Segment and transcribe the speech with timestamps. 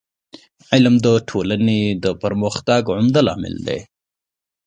[0.73, 3.79] علم د ټولني د پرمختګ عمده لامل دی.